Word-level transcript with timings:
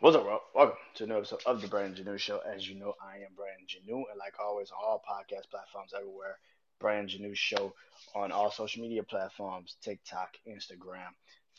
What's 0.00 0.16
up, 0.16 0.22
bro? 0.22 0.38
Welcome 0.54 0.78
to 0.94 1.04
another 1.04 1.20
episode 1.20 1.42
of 1.44 1.60
the 1.60 1.68
Brandon 1.68 2.02
Janeau 2.02 2.18
Show. 2.18 2.38
As 2.38 2.66
you 2.66 2.74
know, 2.74 2.94
I 3.02 3.16
am 3.16 3.34
Brandon 3.36 3.66
Janeau, 3.68 4.04
and 4.10 4.18
like 4.18 4.32
always, 4.42 4.70
on 4.70 4.78
all 4.82 5.04
podcast 5.06 5.50
platforms 5.50 5.92
everywhere, 5.94 6.38
Brandon 6.78 7.20
Janeau 7.20 7.36
Show 7.36 7.74
on 8.14 8.32
all 8.32 8.50
social 8.50 8.80
media 8.80 9.02
platforms 9.02 9.76
TikTok, 9.82 10.30
Instagram, 10.48 11.10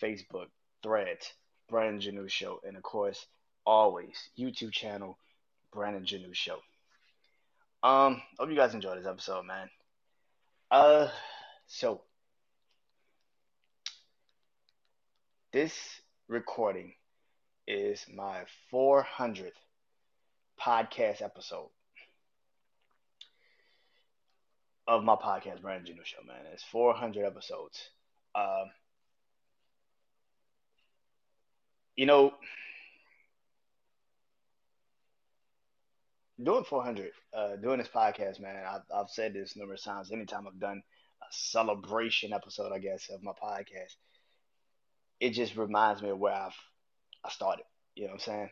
Facebook, 0.01 0.47
Threads, 0.81 1.31
Brandon 1.69 2.01
Janeau 2.01 2.27
Show, 2.27 2.59
and 2.67 2.75
of 2.75 2.81
course, 2.81 3.27
always 3.63 4.31
YouTube 4.35 4.71
channel, 4.71 5.19
Brandon 5.71 6.03
Janeau 6.03 6.33
Show. 6.33 6.57
Um, 7.83 8.23
hope 8.39 8.49
you 8.49 8.55
guys 8.55 8.73
enjoyed 8.73 8.97
this 8.97 9.05
episode, 9.05 9.45
man. 9.45 9.69
Uh, 10.71 11.09
so 11.67 12.01
this 15.53 16.01
recording 16.27 16.93
is 17.71 18.05
my 18.13 18.39
400th 18.73 19.51
podcast 20.61 21.21
episode 21.21 21.69
of 24.87 25.05
my 25.05 25.15
podcast, 25.15 25.61
Brandon 25.61 25.95
Janeau 25.95 26.03
Show, 26.03 26.17
man. 26.27 26.41
It's 26.51 26.63
400 26.63 27.25
episodes. 27.25 27.89
Um, 28.35 28.71
you 31.95 32.05
know, 32.05 32.33
doing 36.43 36.65
400, 36.65 37.11
uh, 37.33 37.55
doing 37.55 37.77
this 37.77 37.87
podcast, 37.87 38.41
man, 38.41 38.65
I've, 38.69 38.81
I've 38.93 39.09
said 39.09 39.33
this 39.33 39.55
numerous 39.55 39.83
times. 39.83 40.11
Anytime 40.11 40.45
I've 40.45 40.59
done 40.59 40.83
a 41.21 41.25
celebration 41.31 42.33
episode, 42.33 42.73
I 42.73 42.79
guess, 42.79 43.09
of 43.09 43.23
my 43.23 43.31
podcast, 43.31 43.95
it 45.21 45.29
just 45.29 45.55
reminds 45.55 46.01
me 46.01 46.09
of 46.09 46.19
where 46.19 46.33
I've 46.33 46.55
I 47.23 47.29
started. 47.29 47.65
You 47.95 48.03
know 48.03 48.13
what 48.13 48.13
I'm 48.13 48.19
saying? 48.19 48.49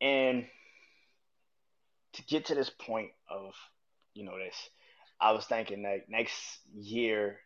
And 0.00 0.46
to 2.14 2.22
get 2.24 2.46
to 2.46 2.54
this 2.54 2.70
point 2.70 3.10
of, 3.30 3.54
you 4.14 4.24
know, 4.24 4.38
this, 4.38 4.56
I 5.20 5.32
was 5.32 5.44
thinking 5.46 5.82
like 5.82 6.06
next 6.08 6.60
year, 6.74 7.40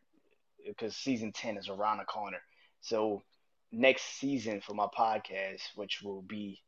because 0.66 0.96
season 0.96 1.33
10 1.33 1.56
is 1.56 1.69
around 1.69 1.98
the 1.98 2.05
corner. 2.05 2.38
So 2.80 3.22
next 3.70 4.02
season 4.19 4.61
for 4.61 4.74
my 4.74 4.86
podcast, 4.96 5.61
which 5.74 6.00
will 6.02 6.22
be 6.22 6.61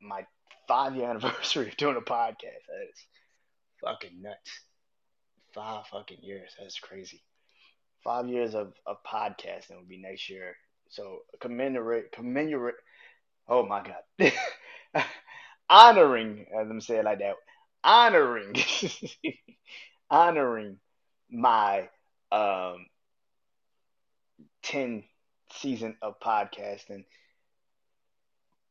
my 0.00 0.26
five 0.68 0.94
year 0.94 1.08
anniversary 1.10 1.68
of 1.68 1.76
doing 1.76 1.96
a 1.96 2.00
podcast. 2.00 2.64
That 2.68 2.88
is 2.90 3.06
fucking 3.82 4.22
nuts. 4.22 4.60
Five 5.54 5.86
fucking 5.86 6.18
years. 6.22 6.50
That's 6.58 6.78
crazy. 6.78 7.22
Five 8.02 8.28
years 8.28 8.54
of, 8.54 8.74
of 8.86 8.96
podcasting 9.04 9.76
will 9.76 9.88
be 9.88 9.98
next 9.98 10.28
year. 10.28 10.56
So 10.94 11.22
commemorate, 11.40 12.12
commemorate. 12.12 12.76
Oh 13.48 13.66
my 13.66 13.82
God, 13.82 14.32
honoring. 15.68 16.46
Let 16.54 16.68
me 16.68 16.80
say 16.80 16.98
it 16.98 17.04
like 17.04 17.18
that. 17.18 17.34
Honoring, 17.82 18.54
honoring 20.10 20.78
my 21.28 21.88
um 22.30 22.86
ten 24.62 25.02
season 25.52 25.96
of 26.00 26.20
podcasting. 26.20 27.04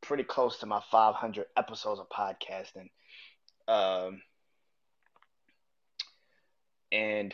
Pretty 0.01 0.23
close 0.23 0.59
to 0.59 0.65
my 0.65 0.81
500 0.91 1.45
episodes 1.57 1.99
of 1.99 2.07
podcasting. 2.07 2.89
Um, 3.67 4.21
and 6.89 7.33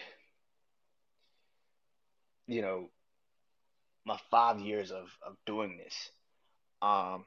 you 2.47 2.63
know 2.63 2.89
my 4.05 4.17
five 4.31 4.59
years 4.59 4.92
of, 4.92 5.08
of 5.25 5.36
doing 5.45 5.78
this. 5.78 5.95
Um, 6.81 7.25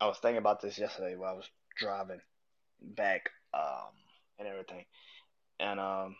I 0.00 0.06
was 0.06 0.18
thinking 0.20 0.38
about 0.38 0.60
this 0.60 0.78
yesterday 0.78 1.16
while 1.16 1.34
I 1.34 1.36
was 1.36 1.48
driving 1.78 2.20
back 2.80 3.30
um, 3.52 3.92
and 4.38 4.48
everything, 4.48 4.84
and 5.60 5.78
um, 5.78 6.16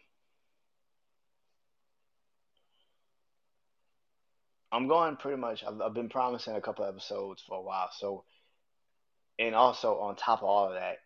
I'm 4.74 4.88
going 4.88 5.16
pretty 5.16 5.40
much. 5.40 5.62
I've, 5.64 5.80
I've 5.80 5.94
been 5.94 6.08
promising 6.08 6.56
a 6.56 6.60
couple 6.60 6.84
episodes 6.84 7.42
for 7.46 7.58
a 7.58 7.62
while. 7.62 7.90
So, 7.96 8.24
and 9.38 9.54
also 9.54 9.98
on 10.00 10.16
top 10.16 10.40
of 10.40 10.48
all 10.48 10.66
of 10.66 10.74
that, 10.74 10.96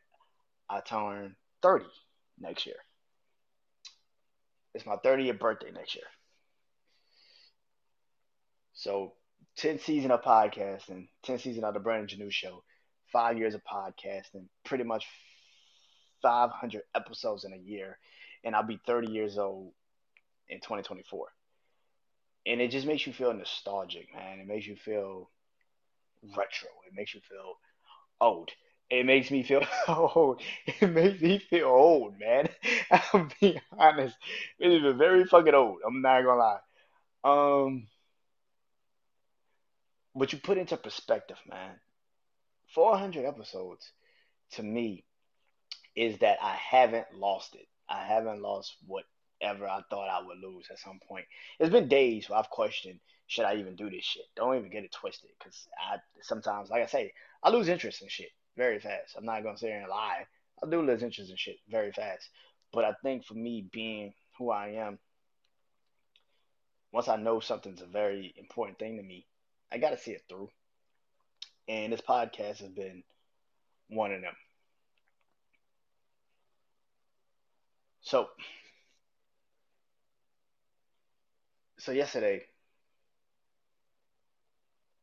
I 0.71 0.81
turn 0.81 1.37
30 1.61 1.84
next 2.41 2.67
year. 2.67 2.77
It's 4.78 4.87
my 4.87 4.97
30th 4.97 5.41
birthday 5.41 5.72
next 5.72 5.97
year. 5.97 6.05
So 8.75 9.15
10 9.56 9.81
season 9.81 10.12
of 10.12 10.22
podcasting, 10.22 11.09
10 11.25 11.41
season 11.41 11.65
of 11.65 11.75
the 11.75 11.81
Brandon 11.81 12.06
Janeau 12.06 12.31
Show, 12.31 12.62
five 13.12 13.39
years 13.39 13.56
of 13.56 13.62
podcasting, 13.65 14.47
pretty 14.65 14.84
much 14.84 15.05
500 16.22 16.83
episodes 16.94 17.43
in 17.44 17.55
a 17.55 17.56
year, 17.56 17.99
and 18.44 18.55
I'll 18.55 18.62
be 18.62 18.78
30 18.87 19.11
years 19.11 19.37
old 19.37 19.72
in 20.49 20.59
2024. 20.59 21.27
And 22.47 22.60
it 22.60 22.71
just 22.71 22.87
makes 22.87 23.05
you 23.05 23.12
feel 23.12 23.34
nostalgic, 23.34 24.15
man. 24.15 24.39
It 24.39 24.47
makes 24.47 24.69
you 24.69 24.77
feel 24.77 25.28
retro. 26.22 26.69
It 26.87 26.95
makes 26.95 27.15
you 27.15 27.21
feel 27.28 27.55
old. 28.21 28.53
It 28.91 29.04
makes 29.04 29.31
me 29.31 29.43
feel 29.43 29.65
old. 29.88 30.41
It 30.66 30.87
makes 30.88 31.21
me 31.21 31.38
feel 31.38 31.66
old, 31.66 32.19
man. 32.19 32.49
I'll 32.91 33.28
be 33.41 33.60
honest. 33.72 34.16
It 34.59 34.72
is 34.72 34.97
very 34.97 35.25
fucking 35.25 35.54
old. 35.54 35.81
I'm 35.87 36.00
not 36.00 36.22
gonna 36.22 36.38
lie. 36.38 36.59
Um, 37.25 37.87
but 40.15 40.32
you 40.32 40.38
put 40.38 40.59
into 40.59 40.77
perspective, 40.77 41.37
man. 41.48 41.75
400 42.75 43.27
episodes 43.27 43.93
to 44.53 44.62
me 44.62 45.04
is 45.94 46.19
that 46.19 46.38
I 46.43 46.54
haven't 46.54 47.12
lost 47.15 47.54
it. 47.54 47.66
I 47.91 48.04
haven't 48.04 48.41
lost 48.41 48.77
whatever 48.87 49.66
I 49.66 49.82
thought 49.91 50.09
I 50.09 50.27
would 50.27 50.38
lose 50.38 50.66
at 50.71 50.78
some 50.78 50.98
point. 51.06 51.27
There's 51.59 51.72
been 51.72 51.88
days 51.88 52.28
where 52.28 52.38
I've 52.38 52.50
questioned, 52.50 53.00
should 53.27 53.44
I 53.44 53.56
even 53.56 53.77
do 53.77 53.91
this 53.91 54.04
shit? 54.04 54.25
Don't 54.34 54.56
even 54.56 54.71
get 54.71 54.84
it 54.84 54.93
twisted, 54.93 55.31
because 55.38 55.69
I 55.78 55.97
sometimes, 56.22 56.71
like 56.71 56.82
I 56.82 56.87
say, 56.87 57.12
I 57.43 57.50
lose 57.50 57.69
interest 57.69 58.00
in 58.03 58.09
shit 58.09 58.31
very 58.59 58.81
fast. 58.81 59.15
I'm 59.17 59.25
not 59.25 59.43
gonna 59.43 59.57
sit 59.57 59.71
here 59.71 59.79
and 59.79 59.89
lie. 59.89 60.27
I 60.63 60.69
do 60.69 60.83
lose 60.83 61.03
interest 61.03 61.31
in 61.31 61.37
shit 61.37 61.57
very 61.71 61.93
fast. 61.93 62.29
But 62.73 62.85
I 62.85 62.93
think 63.03 63.25
for 63.25 63.35
me 63.35 63.67
being 63.73 64.13
who 64.37 64.51
I 64.51 64.69
am, 64.71 64.99
once 66.93 67.09
I 67.09 67.17
know 67.17 67.41
something's 67.41 67.81
a 67.81 67.87
very 67.87 68.35
important 68.37 68.79
thing 68.79 68.97
to 68.97 69.03
me, 69.03 69.27
I 69.73 69.79
got 69.79 69.91
to 69.91 69.99
see 69.99 70.11
it 70.11 70.25
through. 70.29 70.51
And 71.69 71.93
this 71.93 72.01
podcast 72.01 72.59
has 72.59 72.71
been 72.71 73.05
one 73.89 74.13
of 74.13 74.21
them. 74.21 74.35
So, 78.01 78.29
so 81.79 81.93
yesterday, 81.93 82.43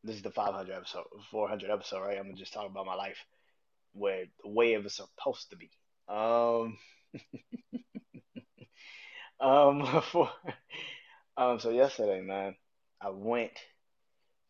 this 0.02 0.16
is 0.16 0.22
the 0.22 0.30
500 0.30 0.72
episode, 0.72 1.04
400 1.30 1.70
episode, 1.70 2.00
right? 2.00 2.18
I'm 2.18 2.24
gonna 2.24 2.34
just 2.34 2.52
talk 2.52 2.68
about 2.68 2.86
my 2.86 2.94
life, 2.94 3.18
where 3.96 4.24
the 4.42 4.50
way 4.50 4.74
it 4.74 4.82
was 4.82 4.94
supposed 4.94 5.50
to 5.50 5.56
be. 5.56 5.70
Um, 6.08 6.78
um, 9.40 10.02
for, 10.02 10.30
um, 11.36 11.58
so 11.60 11.70
yesterday, 11.70 12.20
man, 12.20 12.54
I 13.00 13.10
went 13.10 13.52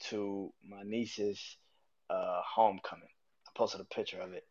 to 0.09 0.53
my 0.69 0.83
niece's 0.85 1.57
uh, 2.11 2.41
homecoming. 2.45 3.09
I 3.47 3.51
posted 3.57 3.81
a 3.81 3.85
picture 3.85 4.21
of 4.21 4.33
it 4.33 4.47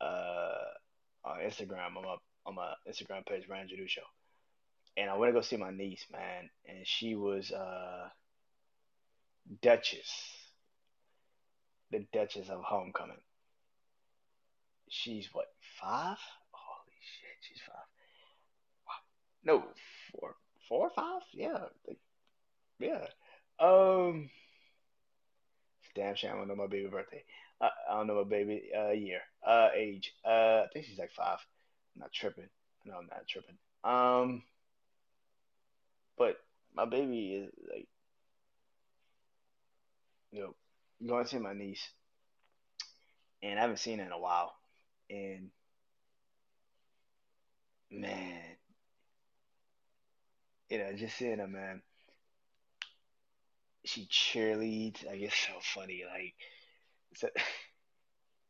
uh, 0.00 0.54
on 1.24 1.38
Instagram 1.40 1.96
on 1.96 2.04
my 2.04 2.16
on 2.46 2.54
my 2.54 2.72
Instagram 2.88 3.26
page, 3.26 3.46
Brandon 3.46 3.76
Janeau 3.76 3.88
Show. 3.88 4.00
And 4.96 5.10
I 5.10 5.16
went 5.16 5.30
to 5.30 5.38
go 5.38 5.42
see 5.42 5.56
my 5.56 5.70
niece, 5.70 6.04
man, 6.10 6.48
and 6.66 6.86
she 6.86 7.14
was 7.14 7.52
uh, 7.52 8.08
Duchess, 9.62 10.10
the 11.92 12.06
Duchess 12.12 12.48
of 12.48 12.62
Homecoming. 12.62 13.20
She's 14.90 15.28
what 15.32 15.46
five? 15.80 16.18
Holy 16.50 16.96
shit, 17.00 17.36
she's 17.40 17.60
five. 17.66 17.86
Wow. 18.86 19.00
No, 19.44 19.64
four, 20.12 20.36
four 20.68 20.86
or 20.86 20.90
five? 20.90 21.22
Yeah, 21.32 21.66
yeah. 22.78 23.06
Um, 23.60 24.30
Damn 25.98 26.14
shame 26.14 26.30
I 26.32 26.38
don't 26.38 26.48
know 26.48 26.54
my 26.54 26.68
baby 26.68 26.88
birthday. 26.88 27.24
I, 27.60 27.70
I 27.90 27.96
don't 27.96 28.06
know 28.06 28.22
my 28.22 28.28
baby 28.28 28.70
uh, 28.76 28.90
year, 28.92 29.20
uh, 29.44 29.70
age. 29.76 30.14
Uh, 30.24 30.62
I 30.62 30.66
think 30.72 30.86
she's 30.86 30.98
like 30.98 31.10
five. 31.10 31.38
I'm 31.96 32.02
not 32.02 32.12
tripping. 32.12 32.48
No, 32.84 32.94
I'm 32.94 33.08
not 33.08 33.26
tripping. 33.26 33.56
Um, 33.82 34.44
but 36.16 36.36
my 36.72 36.84
baby 36.84 37.34
is 37.34 37.52
like, 37.68 37.88
you 40.30 40.40
know, 40.40 40.54
going 41.04 41.24
to 41.24 41.30
see 41.30 41.38
my 41.38 41.52
niece, 41.52 41.82
and 43.42 43.58
I 43.58 43.62
haven't 43.62 43.80
seen 43.80 43.98
her 43.98 44.04
in 44.04 44.12
a 44.12 44.20
while, 44.20 44.52
and 45.10 45.50
man, 47.90 48.56
you 50.68 50.78
know, 50.78 50.92
just 50.94 51.16
seeing 51.16 51.38
her, 51.38 51.46
man. 51.46 51.82
she 53.84 54.06
cheerleads. 54.06 55.04
Like 55.06 55.20
it's 55.20 55.34
so 55.36 55.54
funny. 55.62 56.04
Like 56.10 56.34
so, 57.16 57.28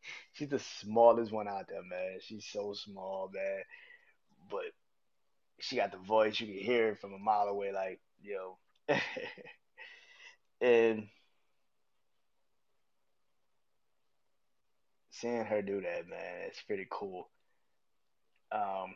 she's 0.33 0.49
the 0.49 0.59
smallest 0.59 1.33
one 1.33 1.49
out 1.49 1.69
there, 1.69 1.83
man. 1.83 2.19
She's 2.21 2.47
so 2.51 2.73
small, 2.75 3.31
man. 3.33 3.63
But 4.51 4.73
she 5.61 5.77
got 5.77 5.93
the 5.93 5.99
voice. 5.99 6.41
You 6.41 6.47
can 6.49 6.57
hear 6.65 6.91
it 6.91 7.01
from 7.01 7.15
a 7.15 7.19
mile 7.19 7.49
away. 7.49 7.73
Like 7.73 8.01
yo, 8.23 8.59
and 10.61 11.09
seeing 15.21 15.45
her 15.45 15.63
do 15.63 15.81
that, 15.81 16.09
man, 16.09 16.47
it's 16.47 16.63
pretty 16.63 16.87
cool. 16.91 17.29
Um, 18.53 18.95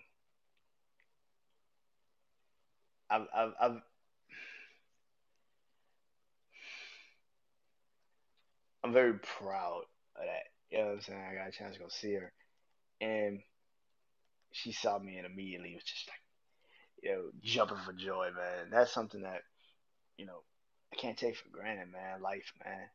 I've, 3.10 3.26
I've, 3.34 3.52
I've 3.60 3.82
I'm 8.84 8.92
very 8.92 9.14
proud 9.14 9.82
of 10.16 10.24
that. 10.26 10.44
You 10.70 10.78
know 10.78 10.86
what 10.86 10.94
I'm 10.94 11.00
saying? 11.02 11.22
I 11.30 11.34
got 11.34 11.48
a 11.48 11.52
chance 11.52 11.74
to 11.74 11.80
go 11.80 11.88
see 11.88 12.14
her, 12.14 12.32
and 13.00 13.40
she 14.52 14.72
saw 14.72 14.98
me 14.98 15.16
and 15.16 15.26
immediately 15.26 15.74
was 15.74 15.84
just 15.84 16.08
like, 16.08 16.20
you 17.02 17.10
know, 17.12 17.22
jumping 17.42 17.78
for 17.84 17.92
joy, 17.92 18.30
man. 18.34 18.70
That's 18.70 18.92
something 18.92 19.22
that 19.22 19.42
you 20.18 20.26
know 20.26 20.42
I 20.92 20.96
can't 20.96 21.18
take 21.18 21.36
for 21.36 21.48
granted, 21.50 21.92
man. 21.92 22.22
Life, 22.22 22.52
man. 22.64 22.88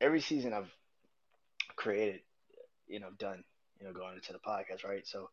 Every 0.00 0.20
season 0.20 0.52
I've 0.52 0.70
created, 1.76 2.20
you 2.86 3.00
know, 3.00 3.10
done, 3.18 3.44
you 3.80 3.86
know, 3.86 3.92
going 3.92 4.14
into 4.14 4.32
the 4.32 4.38
podcast, 4.38 4.84
right? 4.84 5.06
So 5.06 5.30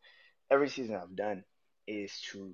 every 0.50 0.68
season 0.68 0.96
I've 0.96 1.16
done 1.16 1.44
is 1.86 2.12
to 2.32 2.52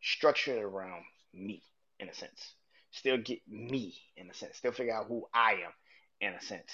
structure 0.00 0.56
it 0.56 0.62
around 0.62 1.04
me 1.32 1.62
in 2.00 2.08
a 2.08 2.14
sense. 2.14 2.54
Still 2.90 3.18
get 3.18 3.40
me 3.48 3.94
in 4.16 4.28
a 4.30 4.34
sense. 4.34 4.56
Still 4.56 4.72
figure 4.72 4.94
out 4.94 5.06
who 5.06 5.26
I 5.32 5.52
am 5.52 5.72
in 6.20 6.34
a 6.34 6.42
sense. 6.42 6.70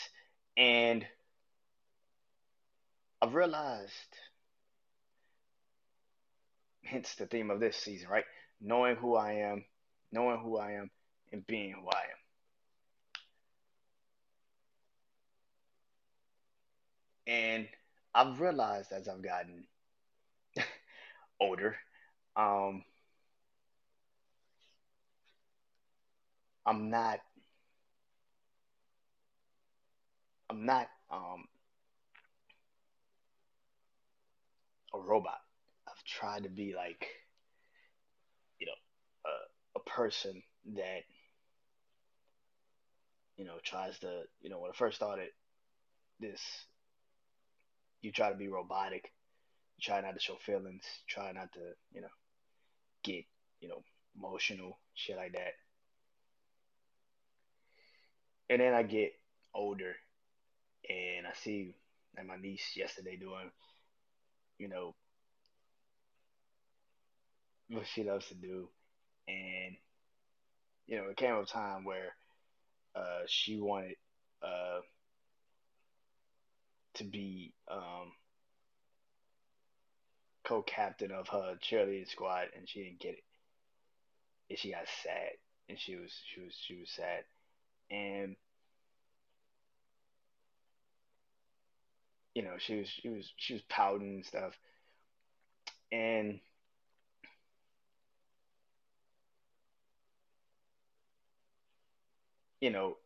And 0.57 1.07
I've 3.23 3.35
realized, 3.35 3.93
hence 6.83 7.15
the 7.17 7.27
theme 7.27 7.51
of 7.51 7.61
this 7.61 7.77
season, 7.77 8.09
right? 8.09 8.25
Knowing 8.61 8.97
who 8.97 9.15
I 9.15 9.35
am, 9.35 9.65
knowing 10.11 10.41
who 10.41 10.59
I 10.59 10.73
am, 10.73 10.91
and 11.33 11.47
being 11.47 11.73
who 11.73 11.89
I 11.89 12.01
am. 12.01 12.18
And 17.29 17.69
I've 18.15 18.41
realized 18.41 18.91
as 18.91 19.07
I've 19.07 19.23
gotten 19.23 19.65
older, 21.41 21.77
um, 22.37 22.85
I'm 26.67 26.91
not, 26.91 27.21
I'm 30.51 30.65
not 30.65 30.89
um, 31.11 31.45
a 34.95 34.99
robot. 34.99 35.41
I've 35.87 36.03
tried 36.05 36.45
to 36.45 36.49
be 36.49 36.75
like, 36.75 37.07
you 38.59 38.67
know, 38.67 38.73
a, 39.27 39.79
a 39.79 39.83
person 39.85 40.43
that, 40.77 41.03
you 43.37 43.45
know, 43.45 43.55
tries 43.63 43.99
to, 44.01 44.23
you 44.41 44.51
know, 44.51 44.61
when 44.61 44.71
I 44.71 44.75
first 44.75 44.97
started 44.97 45.29
this, 46.21 46.41
you 48.03 48.13
try 48.13 48.31
to 48.31 48.37
be 48.37 48.49
robotic. 48.49 49.13
You 49.77 49.83
try 49.83 50.01
not 50.01 50.15
to 50.15 50.21
show 50.21 50.37
feelings. 50.37 50.85
Try 51.09 51.33
not 51.33 51.53
to, 51.55 51.61
you 51.93 52.01
know, 52.01 52.09
get, 53.03 53.25
you 53.61 53.69
know, 53.69 53.83
emotional, 54.17 54.79
shit 54.95 55.17
like 55.17 55.33
that. 55.33 55.55
And 58.51 58.61
then 58.61 58.75
I 58.75 58.83
get 58.83 59.13
older 59.55 59.95
and 60.89 61.27
I 61.27 61.31
see 61.43 61.75
like 62.17 62.27
my 62.27 62.37
niece 62.37 62.73
yesterday 62.77 63.17
doing, 63.17 63.51
you 64.59 64.69
know, 64.69 64.95
what 67.69 67.87
she 67.87 68.05
loves 68.05 68.27
to 68.29 68.35
do. 68.35 68.69
And, 69.29 69.77
you 70.87 70.97
know, 70.97 71.11
it 71.11 71.17
came 71.17 71.35
a 71.35 71.45
time 71.45 71.85
where 71.85 72.15
uh, 72.95 73.23
she 73.27 73.61
wanted 73.61 73.97
uh, 74.43 74.81
to 76.99 77.05
be 77.05 77.53
um, 77.71 78.13
co-captain 80.45 81.11
of 81.11 81.29
her 81.29 81.57
cheerleading 81.63 82.09
squad, 82.09 82.47
and 82.57 82.69
she 82.69 82.85
didn't 82.85 83.01
get 83.01 83.15
it, 83.15 83.25
and 84.51 84.59
she 84.59 84.71
got 84.71 84.87
sad, 85.03 85.33
and 85.69 85.79
she 85.79 85.97
was 85.97 86.13
she 86.35 86.41
was 86.41 86.55
she 86.67 86.75
was 86.81 86.91
sad, 86.91 87.25
and 87.91 88.37
you 92.35 92.43
know 92.43 92.55
she 92.59 92.77
was 92.77 92.89
she 92.89 93.09
was 93.09 93.33
she 93.37 93.55
was 93.55 93.63
pouting 93.69 94.17
and 94.17 94.27
stuff, 94.27 94.59
and 95.93 96.41
you 102.61 102.71
know, 102.71 102.97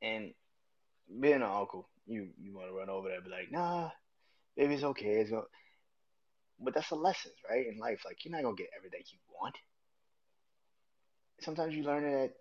and 0.00 0.34
being 1.20 1.36
an 1.36 1.42
uncle, 1.42 1.88
you 2.06 2.28
you 2.40 2.54
want 2.54 2.68
to 2.68 2.74
run 2.74 2.90
over 2.90 3.08
there 3.08 3.16
and 3.16 3.24
be 3.24 3.30
like, 3.30 3.50
nah, 3.52 3.90
baby, 4.56 4.74
it's 4.74 4.84
okay, 4.84 5.20
it's. 5.20 5.32
But 6.58 6.74
that's 6.74 6.90
a 6.90 6.94
lesson, 6.94 7.32
right? 7.48 7.66
In 7.66 7.78
life, 7.78 8.02
like 8.06 8.24
you're 8.24 8.32
not 8.32 8.42
gonna 8.42 8.56
get 8.56 8.70
everything 8.76 9.02
you 9.12 9.18
want. 9.40 9.56
Sometimes 11.40 11.74
you 11.74 11.82
learn 11.82 12.04
it 12.04 12.24
at 12.24 12.34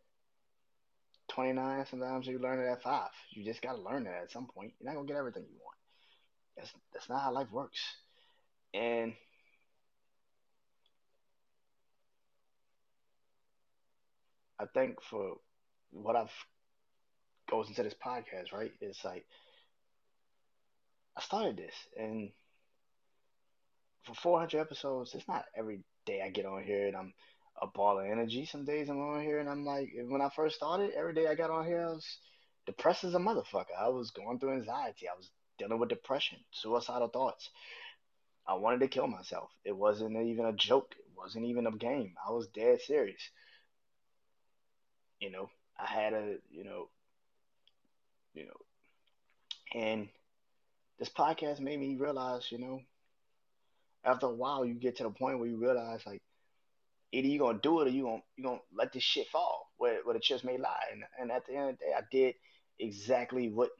29. 1.29 1.85
Sometimes 1.85 2.27
you 2.27 2.39
learn 2.39 2.59
it 2.59 2.69
at 2.71 2.83
five. 2.83 3.09
You 3.31 3.43
just 3.43 3.61
gotta 3.61 3.81
learn 3.81 4.05
it 4.07 4.13
at 4.23 4.31
some 4.31 4.47
point. 4.47 4.73
You're 4.79 4.89
not 4.89 4.95
gonna 4.95 5.07
get 5.07 5.17
everything 5.17 5.43
you 5.43 5.57
want. 5.63 5.77
That's 6.57 6.71
that's 6.93 7.09
not 7.09 7.21
how 7.21 7.33
life 7.33 7.51
works. 7.51 7.79
And 8.73 9.13
I 14.59 14.65
think 14.73 15.01
for 15.01 15.37
what 15.91 16.15
I've 16.15 16.31
goes 17.49 17.67
into 17.67 17.83
this 17.83 17.93
podcast, 17.93 18.53
right? 18.53 18.71
It's 18.79 19.03
like 19.03 19.25
I 21.17 21.21
started 21.21 21.57
this, 21.57 21.75
and 21.97 22.31
for 24.03 24.15
400 24.15 24.59
episodes, 24.59 25.13
it's 25.13 25.27
not 25.27 25.45
every 25.55 25.81
day 26.05 26.21
I 26.21 26.29
get 26.29 26.45
on 26.45 26.63
here 26.63 26.87
and 26.87 26.95
I'm 26.95 27.13
a 27.61 27.67
ball 27.67 27.99
of 27.99 28.05
energy. 28.05 28.45
Some 28.45 28.65
days 28.65 28.89
I'm 28.89 28.99
on 28.99 29.21
here 29.21 29.39
and 29.39 29.49
I'm 29.49 29.65
like, 29.65 29.89
when 30.07 30.21
I 30.21 30.29
first 30.35 30.55
started, 30.55 30.91
every 30.91 31.13
day 31.13 31.27
I 31.27 31.35
got 31.35 31.51
on 31.51 31.65
here, 31.65 31.81
I 31.81 31.91
was 31.91 32.17
depressed 32.65 33.03
as 33.03 33.13
a 33.13 33.19
motherfucker. 33.19 33.77
I 33.79 33.89
was 33.89 34.11
going 34.11 34.39
through 34.39 34.53
anxiety. 34.53 35.07
I 35.07 35.15
was 35.15 35.29
dealing 35.57 35.79
with 35.79 35.89
depression, 35.89 36.39
suicidal 36.51 37.09
thoughts. 37.09 37.49
I 38.47 38.55
wanted 38.55 38.79
to 38.79 38.87
kill 38.87 39.07
myself. 39.07 39.51
It 39.63 39.75
wasn't 39.75 40.17
even 40.17 40.45
a 40.45 40.53
joke. 40.53 40.95
It 40.97 41.11
wasn't 41.15 41.45
even 41.45 41.67
a 41.67 41.71
game. 41.71 42.15
I 42.27 42.31
was 42.31 42.47
dead 42.47 42.81
serious. 42.81 43.21
You 45.19 45.29
know, 45.29 45.49
I 45.79 45.85
had 45.85 46.13
a, 46.13 46.37
you 46.49 46.63
know, 46.63 46.89
you 48.33 48.45
know, 48.45 49.79
and 49.79 50.09
this 51.01 51.09
podcast 51.09 51.59
made 51.59 51.79
me 51.79 51.95
realize, 51.95 52.51
you 52.51 52.59
know, 52.59 52.79
after 54.05 54.27
a 54.27 54.31
while, 54.31 54.63
you 54.63 54.75
get 54.75 54.97
to 54.97 55.03
the 55.03 55.09
point 55.09 55.39
where 55.39 55.47
you 55.47 55.57
realize, 55.57 56.05
like, 56.05 56.21
either 57.11 57.27
you're 57.27 57.39
gonna 57.43 57.57
do 57.57 57.81
it 57.81 57.87
or 57.87 57.89
you 57.89 58.03
gonna 58.03 58.21
you 58.37 58.43
gonna 58.43 58.59
let 58.71 58.93
this 58.93 59.01
shit 59.01 59.27
fall 59.29 59.71
where 59.77 60.01
where 60.03 60.13
the 60.13 60.19
chips 60.19 60.43
may 60.43 60.59
lie. 60.59 60.83
And 60.91 61.03
and 61.19 61.31
at 61.31 61.47
the 61.47 61.55
end 61.55 61.69
of 61.71 61.79
the 61.79 61.85
day, 61.85 61.93
I 61.97 62.01
did 62.11 62.35
exactly 62.77 63.49
what 63.49 63.71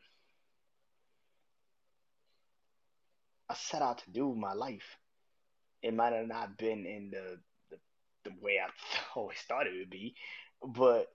I 3.47 3.53
set 3.53 3.83
out 3.83 3.99
to 3.99 4.09
do 4.09 4.29
with 4.29 4.39
my 4.39 4.53
life. 4.53 4.97
It 5.83 5.93
might 5.93 6.13
have 6.13 6.27
not 6.27 6.57
been 6.57 6.87
in 6.87 7.11
the 7.11 7.37
the, 7.69 7.77
the 8.23 8.35
way 8.41 8.53
I 8.57 8.67
always 9.15 9.37
thought 9.47 9.67
it 9.67 9.77
would 9.77 9.91
be, 9.91 10.15
but 10.65 11.05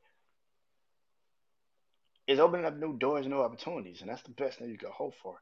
it's 2.29 2.39
opening 2.39 2.65
up 2.65 2.77
new 2.77 2.97
doors, 2.97 3.27
and 3.27 3.35
new 3.35 3.41
opportunities, 3.41 4.03
and 4.03 4.11
that's 4.11 4.23
the 4.23 4.31
best 4.31 4.61
thing 4.61 4.71
you 4.71 4.79
can 4.79 4.93
hope 4.93 5.15
for 5.21 5.41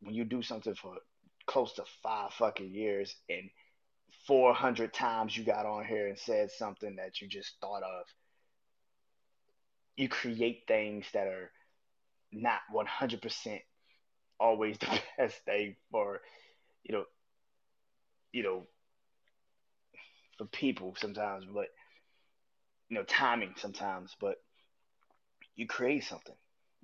when 0.00 0.14
you 0.14 0.24
do 0.24 0.42
something 0.42 0.74
for 0.74 0.94
close 1.46 1.72
to 1.74 1.84
five 2.02 2.32
fucking 2.32 2.70
years 2.70 3.14
and 3.28 3.50
400 4.26 4.92
times 4.92 5.36
you 5.36 5.44
got 5.44 5.66
on 5.66 5.84
here 5.84 6.08
and 6.08 6.18
said 6.18 6.50
something 6.50 6.96
that 6.96 7.20
you 7.20 7.28
just 7.28 7.54
thought 7.60 7.82
of. 7.82 8.06
You 9.96 10.08
create 10.08 10.64
things 10.66 11.06
that 11.14 11.26
are 11.28 11.50
not 12.32 12.60
100% 12.74 13.60
always 14.38 14.78
the 14.80 15.00
best 15.16 15.36
thing 15.44 15.76
for, 15.90 16.20
you 16.84 16.94
know, 16.94 17.04
you 18.32 18.42
know, 18.42 18.66
for 20.36 20.44
people 20.46 20.94
sometimes, 20.98 21.44
but 21.52 21.68
you 22.88 22.96
know, 22.96 23.04
timing 23.04 23.54
sometimes, 23.56 24.14
but 24.20 24.36
you 25.54 25.66
create 25.66 26.04
something. 26.04 26.34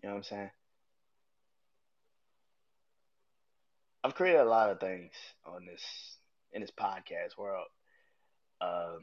You 0.02 0.08
know 0.08 0.14
what 0.14 0.18
I'm 0.18 0.24
saying? 0.24 0.50
I've 4.04 4.14
created 4.14 4.40
a 4.40 4.44
lot 4.44 4.70
of 4.70 4.80
things 4.80 5.12
on 5.46 5.64
this 5.66 5.82
in 6.52 6.60
this 6.60 6.72
podcast 6.72 7.38
world. 7.38 7.66
Uh, 8.60 8.96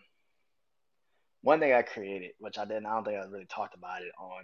one 1.41 1.59
thing 1.59 1.73
I 1.73 1.81
created, 1.81 2.31
which 2.39 2.57
I 2.57 2.65
didn't, 2.65 2.85
I 2.85 2.95
don't 2.95 3.05
think 3.05 3.17
I 3.17 3.25
really 3.25 3.45
talked 3.45 3.75
about 3.75 4.01
it 4.01 4.11
on 4.19 4.43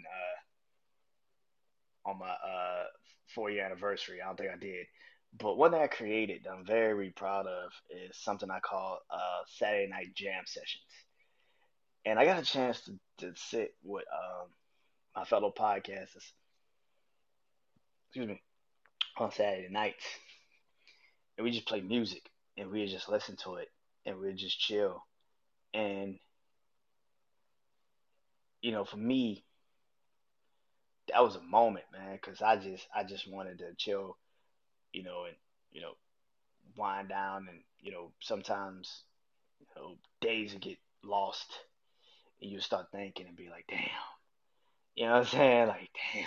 uh, 2.05 2.09
on 2.09 2.19
my 2.19 2.29
uh, 2.29 2.85
four 3.33 3.49
year 3.49 3.65
anniversary. 3.65 4.21
I 4.21 4.27
don't 4.27 4.37
think 4.37 4.51
I 4.51 4.57
did. 4.57 4.85
But 5.37 5.57
one 5.57 5.71
thing 5.71 5.81
I 5.81 5.87
created 5.87 6.43
that 6.43 6.51
I'm 6.51 6.65
very 6.65 7.11
proud 7.11 7.47
of 7.47 7.71
is 7.89 8.15
something 8.17 8.49
I 8.49 8.59
call 8.59 8.99
uh, 9.11 9.41
Saturday 9.47 9.89
Night 9.89 10.15
Jam 10.15 10.43
Sessions. 10.45 10.83
And 12.05 12.17
I 12.17 12.25
got 12.25 12.39
a 12.39 12.45
chance 12.45 12.81
to, 12.81 12.93
to 13.17 13.33
sit 13.35 13.75
with 13.83 14.05
um, 14.13 14.47
my 15.15 15.25
fellow 15.25 15.51
podcasters, 15.57 16.31
excuse 18.07 18.27
me, 18.27 18.41
on 19.17 19.31
Saturday 19.31 19.67
nights. 19.69 20.05
And 21.37 21.45
we 21.45 21.51
just 21.51 21.67
play 21.67 21.81
music 21.81 22.29
and 22.57 22.69
we 22.69 22.85
just 22.87 23.09
listen 23.09 23.35
to 23.43 23.55
it 23.55 23.69
and 24.05 24.19
we 24.19 24.33
just 24.33 24.59
chill. 24.59 25.03
And, 25.73 26.19
you 28.61 28.71
know, 28.71 28.85
for 28.85 28.97
me, 28.97 29.43
that 31.11 31.23
was 31.23 31.35
a 31.35 31.41
moment, 31.41 31.85
man, 31.91 32.13
because 32.13 32.41
I 32.41 32.55
just 32.57 32.87
I 32.93 33.03
just 33.03 33.29
wanted 33.29 33.59
to 33.59 33.73
chill, 33.77 34.17
you 34.91 35.03
know, 35.03 35.25
and 35.25 35.35
you 35.71 35.81
know, 35.81 35.93
wind 36.75 37.09
down, 37.09 37.47
and 37.49 37.59
you 37.79 37.91
know, 37.91 38.11
sometimes 38.21 39.03
you 39.59 39.67
know 39.75 39.95
days 40.21 40.53
would 40.53 40.61
get 40.61 40.77
lost, 41.03 41.53
and 42.41 42.51
you 42.51 42.59
start 42.59 42.87
thinking 42.91 43.27
and 43.27 43.35
be 43.35 43.49
like, 43.49 43.65
damn, 43.67 43.79
you 44.95 45.05
know 45.05 45.11
what 45.11 45.19
I'm 45.19 45.25
saying? 45.25 45.67
Like, 45.67 45.89
damn, 46.13 46.25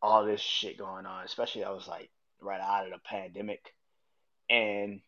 all 0.00 0.24
this 0.24 0.40
shit 0.40 0.78
going 0.78 1.06
on. 1.06 1.24
Especially 1.24 1.64
I 1.64 1.70
was 1.70 1.86
like 1.86 2.10
right 2.40 2.60
out 2.60 2.86
of 2.86 2.92
the 2.92 2.98
pandemic, 2.98 3.74
and 4.48 5.00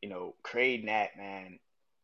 you 0.00 0.08
know, 0.08 0.34
creating 0.42 0.86
that 0.86 1.16
man 1.16 1.58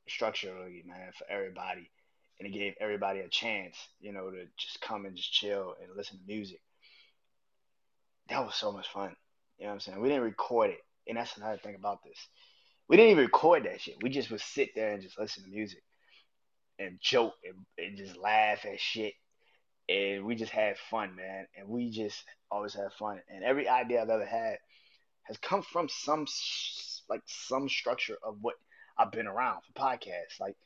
structurally, 0.06 0.84
man, 0.86 1.10
for 1.18 1.26
everybody 1.30 1.90
and 2.38 2.48
it 2.48 2.56
gave 2.56 2.74
everybody 2.80 3.20
a 3.20 3.28
chance, 3.28 3.76
you 4.00 4.12
know, 4.12 4.30
to 4.30 4.44
just 4.56 4.80
come 4.80 5.06
and 5.06 5.16
just 5.16 5.32
chill 5.32 5.74
and 5.82 5.96
listen 5.96 6.18
to 6.18 6.24
music. 6.26 6.60
That 8.28 8.44
was 8.44 8.54
so 8.54 8.70
much 8.70 8.88
fun. 8.88 9.16
You 9.58 9.64
know 9.64 9.70
what 9.70 9.74
I'm 9.74 9.80
saying? 9.80 10.00
We 10.00 10.08
didn't 10.08 10.24
record 10.24 10.70
it. 10.70 10.80
And 11.06 11.16
that's 11.16 11.36
another 11.36 11.58
thing 11.58 11.74
about 11.74 12.04
this. 12.04 12.18
We 12.88 12.96
didn't 12.96 13.12
even 13.12 13.24
record 13.24 13.64
that 13.64 13.80
shit. 13.80 14.02
We 14.02 14.10
just 14.10 14.30
would 14.30 14.40
sit 14.40 14.70
there 14.74 14.92
and 14.92 15.02
just 15.02 15.18
listen 15.18 15.44
to 15.44 15.50
music 15.50 15.82
and 16.78 16.98
joke 17.00 17.34
and, 17.44 17.56
and 17.84 17.96
just 17.96 18.16
laugh 18.16 18.64
at 18.64 18.78
shit. 18.78 19.14
And 19.88 20.25
we 20.25 20.35
just 20.35 20.52
had 20.52 20.76
fun, 20.90 21.16
man. 21.16 21.47
And 21.57 21.68
we 21.68 21.90
just 21.90 22.23
always 22.50 22.75
had 22.75 22.92
fun. 22.99 23.21
And 23.28 23.42
every 23.42 23.68
idea 23.68 24.02
I've 24.02 24.11
ever 24.11 24.26
had 24.26 24.59
has 25.25 25.38
come 25.38 25.62
from 25.62 25.88
some 25.88 26.26
like 27.09 27.23
some 27.26 27.68
structure 27.68 28.16
of 28.23 28.37
what 28.40 28.54
I've 28.99 29.12
been 29.12 29.26
around 29.26 29.62
for 29.62 29.80
podcasts. 29.80 30.40
Like 30.40 30.57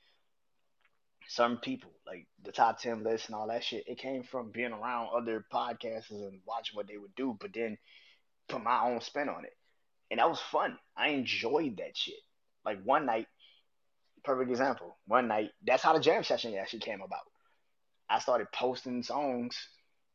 some 1.29 1.59
people, 1.59 1.91
like 2.07 2.27
the 2.43 2.53
top 2.53 2.81
10 2.81 3.05
list 3.05 3.27
and 3.27 3.35
all 3.37 3.49
that 3.49 3.65
shit, 3.65 3.85
it 3.87 3.99
came 3.99 4.23
from 4.23 4.51
being 4.51 4.73
around 4.73 5.09
other 5.15 5.45
podcasters 5.53 6.11
and 6.11 6.41
watching 6.47 6.77
what 6.77 6.89
they 6.89 6.97
would 6.97 7.15
do, 7.15 7.37
but 7.41 7.53
then 7.55 7.79
put 8.49 8.63
my 8.63 8.83
own 8.85 9.01
spin 9.01 9.29
on 9.29 9.45
it. 9.45 9.57
And 10.11 10.19
that 10.19 10.29
was 10.29 10.41
fun. 10.41 10.79
I 10.97 11.09
enjoyed 11.09 11.79
that 11.79 11.97
shit. 11.97 12.19
Like 12.65 12.83
one 12.85 13.07
night, 13.07 13.27
perfect 14.25 14.51
example, 14.51 14.97
one 15.07 15.29
night, 15.29 15.51
that's 15.67 15.83
how 15.83 15.93
the 15.95 16.01
jam 16.01 16.23
session 16.23 16.55
actually 16.55 16.81
came 16.81 17.01
about. 17.01 17.32
I 18.13 18.19
started 18.19 18.53
posting 18.53 19.03
songs 19.03 19.57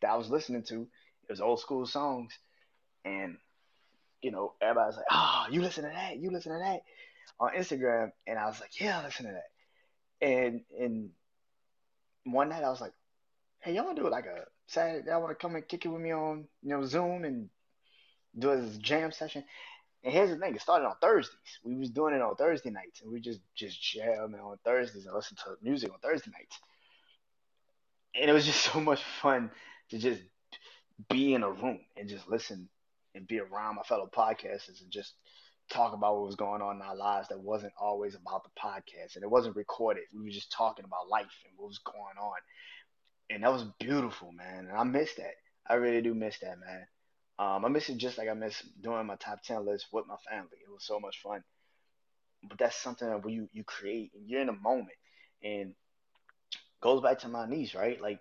that 0.02 0.12
I 0.12 0.16
was 0.18 0.30
listening 0.30 0.62
to. 0.66 0.82
It 0.82 1.32
was 1.32 1.42
old 1.42 1.60
school 1.60 1.88
songs. 1.88 2.32
And, 3.04 3.38
you 4.22 4.30
know, 4.30 4.54
everybody's 4.62 4.98
like, 4.98 5.06
oh, 5.12 5.46
you 5.52 5.62
listen 5.62 5.84
to 5.84 5.90
that, 5.90 6.18
you 6.18 6.30
listen 6.30 6.54
to 6.54 6.60
that 6.60 6.82
on 7.40 7.56
Instagram. 7.58 8.12
And 8.28 8.38
I 8.38 8.46
was 8.46 8.60
like, 8.62 8.80
yeah, 8.80 9.02
listen 9.04 9.26
to 9.26 9.32
that. 9.32 10.28
And 10.28 10.62
and 10.80 11.10
one 12.24 12.50
night 12.50 12.64
I 12.64 12.70
was 12.70 12.82
like, 12.82 12.94
hey, 13.62 13.74
y'all 13.74 13.86
wanna 13.86 14.00
do 14.00 14.08
it 14.08 14.12
like 14.12 14.26
a 14.26 14.46
Saturday? 14.68 15.10
Y'all 15.10 15.22
wanna 15.22 15.36
come 15.36 15.56
and 15.56 15.68
kick 15.68 15.86
it 15.86 15.90
with 15.90 16.02
me 16.02 16.12
on 16.12 16.48
you 16.62 16.70
know 16.70 16.86
Zoom 16.86 17.24
and 17.24 17.50
do 18.38 18.52
a 18.52 18.62
jam 18.80 19.12
session? 19.12 19.44
And 20.04 20.14
here's 20.14 20.30
the 20.30 20.38
thing: 20.38 20.56
it 20.56 20.62
started 20.62 20.86
on 20.86 20.96
Thursdays. 21.02 21.60
We 21.64 21.76
was 21.76 21.90
doing 21.90 22.14
it 22.14 22.22
on 22.22 22.36
Thursday 22.36 22.70
nights, 22.70 23.02
and 23.02 23.12
we 23.12 23.22
just 23.22 23.40
just 23.56 23.82
jam 23.82 24.36
on 24.36 24.58
Thursdays 24.64 25.06
and 25.06 25.16
listen 25.16 25.38
to 25.38 25.56
music 25.62 25.92
on 25.92 26.00
Thursday 26.00 26.32
nights. 26.32 26.60
And 28.20 28.30
it 28.30 28.34
was 28.34 28.46
just 28.46 28.62
so 28.74 28.80
much 28.80 29.04
fun 29.22 29.52
to 29.90 29.98
just 29.98 30.22
be 31.10 31.34
in 31.34 31.44
a 31.44 31.52
room 31.52 31.80
and 31.96 32.10
just 32.10 32.28
listen 32.28 32.70
and 33.16 33.28
be 33.28 33.40
around 33.40 33.76
my 33.76 33.84
fellow 33.84 34.10
podcasters 34.14 34.82
and 34.82 34.92
just 34.92 35.14
talk 35.70 35.94
about 35.94 36.16
what 36.16 36.26
was 36.26 36.36
going 36.36 36.62
on 36.62 36.78
in 36.78 36.82
our 36.82 36.96
lives 36.96 37.28
that 37.28 37.40
wasn't 37.40 37.74
always 37.80 38.16
about 38.16 38.44
the 38.44 38.50
podcast 38.60 39.16
and 39.16 39.24
it 39.24 39.30
wasn't 39.30 39.56
recorded. 39.56 40.04
We 40.14 40.24
were 40.24 40.30
just 40.30 40.52
talking 40.52 40.86
about 40.86 41.10
life 41.10 41.26
and 41.46 41.54
what 41.58 41.68
was 41.68 41.80
going 41.80 42.18
on. 42.20 42.38
And 43.30 43.44
that 43.44 43.52
was 43.52 43.66
beautiful, 43.80 44.32
man. 44.32 44.68
And 44.70 44.78
I 44.78 44.84
miss 44.84 45.14
that. 45.16 45.34
I 45.70 45.76
really 45.76 46.02
do 46.02 46.14
miss 46.14 46.40
that, 46.40 46.58
man. 46.60 46.88
Um, 47.40 47.66
I 47.66 47.68
miss 47.68 47.90
it 47.90 47.98
just 47.98 48.18
like 48.18 48.30
I 48.30 48.34
miss 48.34 48.62
doing 48.82 49.06
my 49.06 49.16
top 49.18 49.44
10 49.44 49.66
list 49.66 49.88
with 49.92 50.08
my 50.08 50.16
family. 50.30 50.58
It 50.64 50.72
was 50.72 50.86
so 50.86 51.00
much 51.00 51.22
fun. 51.22 51.44
But 52.48 52.58
that's 52.58 52.78
something 52.78 53.08
that 53.08 53.30
you, 53.30 53.50
you 53.52 53.64
create 53.64 54.12
and 54.16 54.30
you're 54.30 54.42
in 54.42 54.50
a 54.50 54.54
moment. 54.54 54.96
And 55.44 55.74
goes 56.82 57.02
back 57.02 57.20
to 57.20 57.28
my 57.28 57.48
niece, 57.48 57.76
right? 57.76 58.00
Like, 58.00 58.20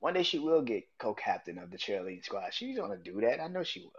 one 0.00 0.14
day 0.14 0.22
she 0.22 0.38
will 0.38 0.62
get 0.62 0.84
co-captain 0.98 1.58
of 1.58 1.70
the 1.70 1.78
cheerleading 1.78 2.24
squad. 2.24 2.52
She's 2.52 2.76
gonna 2.76 2.98
do 2.98 3.20
that. 3.22 3.40
I 3.40 3.48
know 3.48 3.62
she 3.62 3.80
will 3.80 3.90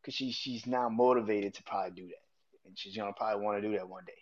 because 0.00 0.14
she 0.14 0.32
she's 0.32 0.66
now 0.66 0.88
motivated 0.88 1.54
to 1.54 1.62
probably 1.62 1.92
do 1.92 2.08
that, 2.08 2.66
and 2.66 2.78
she's 2.78 2.96
gonna 2.96 3.12
probably 3.12 3.44
want 3.44 3.62
to 3.62 3.68
do 3.68 3.76
that 3.76 3.88
one 3.88 4.04
day. 4.04 4.12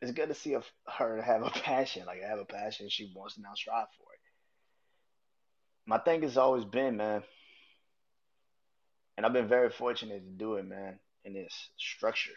It's 0.00 0.12
good 0.12 0.28
to 0.28 0.34
see 0.34 0.56
her 0.86 1.22
have 1.22 1.42
a 1.42 1.50
passion, 1.64 2.06
like 2.06 2.22
I 2.24 2.28
have 2.28 2.38
a 2.38 2.44
passion. 2.44 2.88
She 2.88 3.12
wants 3.14 3.34
to 3.34 3.42
now 3.42 3.54
strive 3.54 3.88
for 3.98 4.12
it. 4.14 4.20
My 5.86 5.98
thing 5.98 6.22
has 6.22 6.36
always 6.36 6.64
been, 6.64 6.96
man, 6.96 7.22
and 9.16 9.26
I've 9.26 9.32
been 9.32 9.48
very 9.48 9.70
fortunate 9.70 10.20
to 10.20 10.30
do 10.38 10.54
it, 10.54 10.66
man. 10.66 10.98
In 11.24 11.34
this 11.34 11.52
structure, 11.76 12.32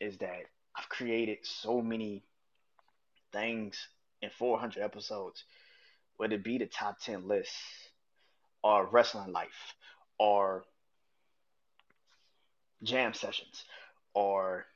is 0.00 0.18
that 0.18 0.42
I've 0.76 0.88
created 0.88 1.38
so 1.42 1.80
many 1.82 2.22
things 3.32 3.88
in 4.22 4.30
400 4.30 4.82
episodes, 4.82 5.44
whether 6.16 6.34
it 6.34 6.44
be 6.44 6.58
the 6.58 6.66
top 6.66 7.00
10 7.00 7.26
lists 7.26 7.54
or 8.62 8.86
wrestling 8.86 9.32
life 9.32 9.74
or 10.18 10.64
jam 12.82 13.12
sessions 13.12 13.64
or 14.14 14.66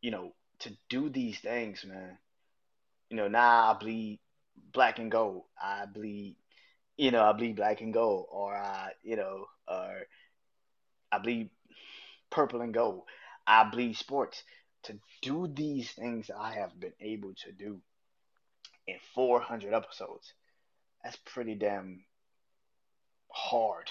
you 0.00 0.10
know 0.10 0.32
to 0.58 0.70
do 0.88 1.08
these 1.08 1.38
things 1.38 1.84
man. 1.84 2.18
You 3.10 3.16
know 3.16 3.28
now 3.28 3.70
i 3.72 3.74
bleed 3.74 4.20
black 4.72 4.98
and 4.98 5.10
gold. 5.10 5.44
I 5.60 5.86
bleed 5.86 6.36
you 6.96 7.10
know 7.10 7.22
i 7.22 7.32
bleed 7.32 7.56
black 7.56 7.80
and 7.80 7.92
gold 7.92 8.26
or 8.30 8.54
i 8.54 8.92
you 9.02 9.16
know 9.16 9.46
or 9.68 10.06
i 11.12 11.18
bleed 11.18 11.50
purple 12.30 12.60
and 12.62 12.74
gold 12.74 13.02
i 13.46 13.64
bleed 13.64 13.96
sports 13.96 14.42
to 14.82 14.98
do 15.22 15.48
these 15.52 15.90
things 15.90 16.30
i 16.38 16.52
have 16.52 16.78
been 16.78 16.94
able 17.00 17.32
to 17.34 17.52
do 17.52 17.80
in 18.86 18.96
400 19.14 19.74
episodes 19.74 20.32
that's 21.02 21.16
pretty 21.24 21.54
damn 21.54 22.04
hard 23.36 23.90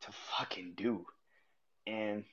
to 0.00 0.08
fucking 0.36 0.72
do. 0.76 1.04
And 1.86 2.24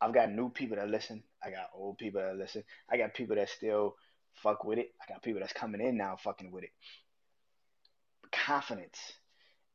I've 0.00 0.14
got 0.14 0.30
new 0.30 0.50
people 0.50 0.76
that 0.76 0.88
listen. 0.88 1.22
I 1.44 1.50
got 1.50 1.70
old 1.74 1.98
people 1.98 2.20
that 2.20 2.36
listen. 2.36 2.64
I 2.90 2.96
got 2.96 3.14
people 3.14 3.36
that 3.36 3.48
still 3.48 3.96
fuck 4.42 4.64
with 4.64 4.78
it. 4.78 4.90
I 5.00 5.12
got 5.12 5.22
people 5.22 5.40
that's 5.40 5.52
coming 5.52 5.80
in 5.80 5.96
now 5.96 6.16
fucking 6.16 6.50
with 6.50 6.64
it. 6.64 6.70
Confidence 8.32 8.98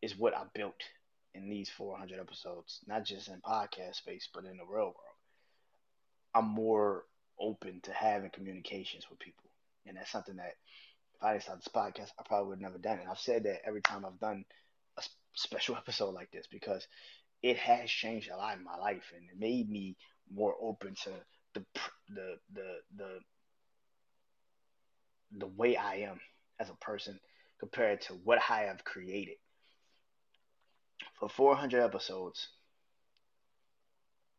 is 0.01 0.17
what 0.17 0.35
I 0.35 0.43
built 0.53 0.81
in 1.33 1.49
these 1.49 1.69
400 1.69 2.19
episodes, 2.19 2.79
not 2.87 3.05
just 3.05 3.27
in 3.27 3.41
podcast 3.41 3.95
space, 3.95 4.27
but 4.33 4.45
in 4.45 4.57
the 4.57 4.65
real 4.65 4.85
world. 4.85 5.17
I'm 6.33 6.45
more 6.45 7.05
open 7.39 7.81
to 7.83 7.93
having 7.93 8.29
communications 8.29 9.09
with 9.09 9.19
people. 9.19 9.49
And 9.85 9.97
that's 9.97 10.11
something 10.11 10.35
that 10.37 10.55
if 11.15 11.23
I 11.23 11.31
didn't 11.33 11.43
start 11.43 11.59
this 11.59 11.73
podcast, 11.73 12.11
I 12.19 12.23
probably 12.25 12.49
would 12.49 12.61
have 12.61 12.71
never 12.71 12.77
done 12.77 12.99
it. 12.99 13.07
I've 13.09 13.19
said 13.19 13.43
that 13.43 13.61
every 13.65 13.81
time 13.81 14.05
I've 14.05 14.19
done 14.19 14.45
a 14.97 15.03
special 15.33 15.75
episode 15.77 16.13
like 16.13 16.31
this 16.31 16.47
because 16.47 16.87
it 17.41 17.57
has 17.57 17.89
changed 17.89 18.29
a 18.29 18.37
lot 18.37 18.57
in 18.57 18.63
my 18.63 18.77
life 18.77 19.11
and 19.15 19.25
it 19.29 19.39
made 19.39 19.69
me 19.69 19.97
more 20.33 20.55
open 20.61 20.95
to 21.03 21.09
the 21.53 21.65
the 22.09 22.37
the 22.53 22.75
the 22.95 23.19
the 25.37 25.47
way 25.47 25.75
I 25.75 25.95
am 25.95 26.19
as 26.59 26.69
a 26.69 26.75
person 26.75 27.19
compared 27.59 28.01
to 28.01 28.13
what 28.13 28.39
I 28.49 28.61
have 28.61 28.83
created. 28.83 29.35
For 31.19 31.29
400 31.29 31.83
episodes, 31.83 32.47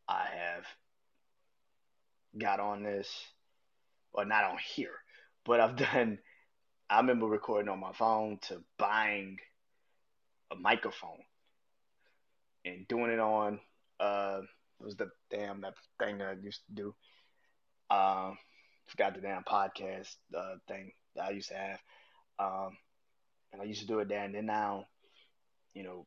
I 0.09 0.25
have 0.25 0.65
got 2.39 2.61
on 2.61 2.83
this, 2.83 3.09
well, 4.13 4.27
not 4.27 4.45
on 4.45 4.59
here, 4.75 4.95
but 5.45 5.61
I've 5.61 5.77
done 5.93 6.19
I 6.91 6.99
remember 6.99 7.25
recording 7.25 7.71
on 7.71 7.81
my 7.81 7.93
phone 7.95 8.39
to 8.49 8.63
buying 8.79 9.39
a 10.51 10.57
microphone 10.57 11.23
and 12.67 12.87
doing 12.87 13.11
it 13.11 13.19
on 13.19 13.61
uh 13.99 14.41
it 14.83 14.85
was 14.85 14.97
the 14.97 15.09
damn 15.31 15.63
that 15.63 15.75
thing 15.99 16.19
that 16.19 16.29
I 16.29 16.33
used 16.43 16.61
to 16.67 16.75
do. 16.75 16.95
Um, 17.89 18.37
forgot 18.89 19.15
the 19.15 19.21
damn 19.21 19.45
podcast 19.45 20.15
uh, 20.37 20.57
thing 20.67 20.91
that 21.15 21.27
I 21.27 21.31
used 21.31 21.49
to 21.51 21.55
have. 21.55 21.79
Um, 22.39 22.77
and 23.53 23.63
I 23.63 23.65
used 23.65 23.83
to 23.83 23.87
do 23.87 24.01
it 24.01 24.09
there, 24.09 24.25
and 24.25 24.35
then 24.35 24.47
now, 24.47 24.87
you 25.73 25.85
know, 25.85 26.07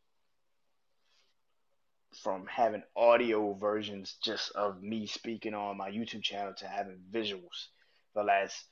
from 2.21 2.45
having 2.47 2.83
audio 2.95 3.53
versions 3.53 4.15
just 4.23 4.51
of 4.55 4.81
me 4.81 5.07
speaking 5.07 5.53
on 5.53 5.77
my 5.77 5.89
YouTube 5.89 6.23
channel 6.23 6.53
to 6.57 6.67
having 6.67 6.97
visuals 7.11 7.67
the 8.13 8.23
last 8.23 8.65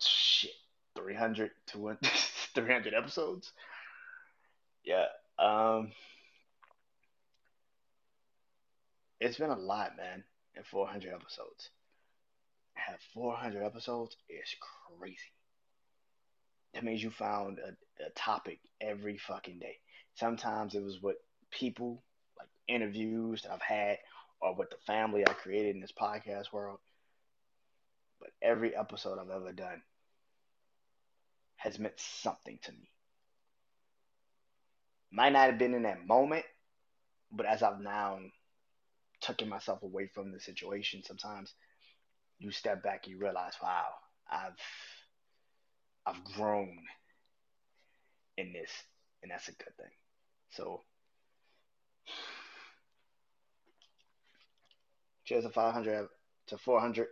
shit 0.00 0.50
300 0.96 1.50
to 1.68 1.96
300 2.54 2.94
episodes. 2.94 3.52
Yeah. 4.84 5.06
Um 5.38 5.92
it's 9.20 9.38
been 9.38 9.50
a 9.50 9.58
lot, 9.58 9.96
man, 9.96 10.22
in 10.56 10.62
400 10.62 11.12
episodes. 11.12 11.70
I 12.76 12.92
Have 12.92 13.00
400 13.14 13.64
episodes 13.64 14.16
is 14.28 14.54
crazy. 15.00 15.16
That 16.74 16.84
means 16.84 17.02
you 17.02 17.10
found 17.10 17.58
a, 17.58 18.04
a 18.04 18.10
topic 18.10 18.60
every 18.80 19.18
fucking 19.18 19.58
day. 19.58 19.78
Sometimes 20.14 20.74
it 20.74 20.82
was 20.82 20.98
what 21.00 21.16
people 21.50 22.02
interviews 22.68 23.46
I've 23.50 23.62
had 23.62 23.98
or 24.40 24.54
with 24.54 24.70
the 24.70 24.76
family 24.86 25.26
I 25.26 25.32
created 25.32 25.74
in 25.74 25.80
this 25.80 25.92
podcast 25.92 26.52
world. 26.52 26.78
But 28.20 28.30
every 28.42 28.76
episode 28.76 29.18
I've 29.18 29.30
ever 29.30 29.52
done 29.52 29.82
has 31.56 31.78
meant 31.78 31.98
something 31.98 32.58
to 32.62 32.72
me. 32.72 32.90
Might 35.10 35.32
not 35.32 35.50
have 35.50 35.58
been 35.58 35.74
in 35.74 35.82
that 35.84 36.06
moment, 36.06 36.44
but 37.32 37.46
as 37.46 37.62
I've 37.62 37.80
now 37.80 38.18
taken 39.20 39.48
myself 39.48 39.82
away 39.82 40.08
from 40.14 40.32
the 40.32 40.40
situation, 40.40 41.02
sometimes 41.02 41.54
you 42.38 42.50
step 42.50 42.82
back 42.82 43.04
and 43.04 43.12
you 43.14 43.18
realize, 43.18 43.54
wow, 43.62 43.86
I've 44.30 44.52
I've 46.06 46.24
grown 46.36 46.78
in 48.36 48.52
this, 48.52 48.70
and 49.22 49.30
that's 49.30 49.48
a 49.48 49.52
good 49.52 49.76
thing. 49.76 49.92
So 50.50 50.82
Cheers 55.28 55.44
to 55.44 55.50
500 55.50 56.08
to 56.46 56.56
400 56.56 57.06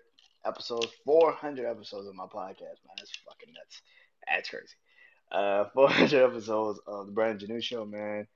episodes. 0.46 0.88
400 1.04 1.66
episodes 1.66 2.08
of 2.08 2.14
my 2.14 2.24
podcast, 2.24 2.80
man. 2.80 2.96
That's 2.96 3.12
fucking 3.28 3.52
nuts. 3.52 3.82
That's 4.26 4.48
crazy. 4.48 4.72
Uh, 5.30 5.66
400 5.74 6.24
episodes 6.24 6.80
of 6.86 7.04
the 7.04 7.12
Brandon 7.12 7.46
Janeau 7.46 7.62
Show, 7.62 7.84
man. 7.84 8.26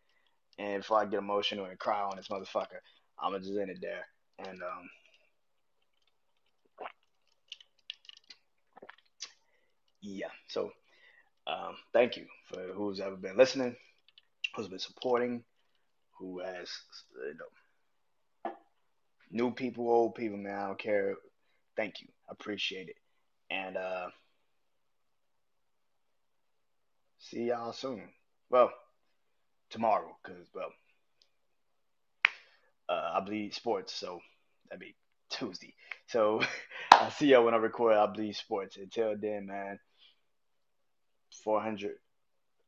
And 0.59 0.83
before 0.83 1.01
I 1.01 1.07
get 1.07 1.21
emotional 1.21 1.65
and 1.65 1.79
cry 1.79 2.03
on 2.03 2.17
this 2.19 2.29
motherfucker, 2.29 2.81
I'm 3.19 3.33
gonna 3.33 3.43
just 3.43 3.59
end 3.59 3.71
it 3.71 3.79
there. 3.81 4.05
And 4.39 4.63
um, 4.63 4.91
yeah. 10.03 10.27
So 10.49 10.73
um, 11.47 11.77
thank 11.95 12.19
you 12.19 12.27
for 12.53 12.61
who's 12.75 13.01
ever 13.01 13.17
been 13.17 13.39
listening, 13.39 13.75
who's 14.55 14.69
been 14.69 14.79
supporting, 14.79 15.43
who 16.19 16.41
has 16.41 16.69
you 17.17 17.33
know 17.33 17.47
new 19.31 19.53
people, 19.53 19.89
old 19.89 20.15
people, 20.15 20.39
man, 20.39 20.59
I 20.59 20.67
don't 20.67 20.79
care. 20.79 21.15
Thank 21.77 22.01
you. 22.01 22.09
I 22.29 22.33
appreciate 22.33 22.89
it. 22.89 22.97
And 23.51 23.77
uh 23.77 24.09
see 27.19 27.45
y'all 27.45 27.73
soon. 27.73 28.09
Well, 28.51 28.71
tomorrow, 29.71 30.17
cause 30.25 30.47
well, 30.55 30.73
uh, 32.89 33.13
I 33.15 33.21
bleed 33.21 33.55
sports, 33.55 33.95
so 33.95 34.21
that'd 34.69 34.81
be 34.81 34.97
Tuesday. 35.31 35.75
So 36.09 36.43
I'll 36.93 37.11
see 37.11 37.27
y'all 37.27 37.45
when 37.45 37.55
I 37.55 37.59
record. 37.59 37.95
I 37.95 38.07
bleed 38.07 38.35
sports. 38.35 38.77
Until 38.77 39.15
then, 39.17 39.47
man, 39.47 39.79
400 41.45 41.93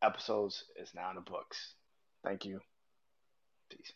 episodes 0.03 0.65
is 0.81 0.91
now 0.95 1.11
in 1.11 1.17
the 1.17 1.23
books. 1.23 1.75
Thank 2.25 2.45
you. 2.45 2.61
Peace. 3.69 3.93